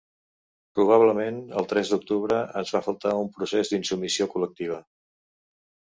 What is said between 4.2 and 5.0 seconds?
col·lectiva.